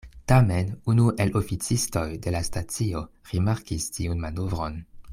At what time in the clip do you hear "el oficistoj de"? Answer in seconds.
1.25-2.35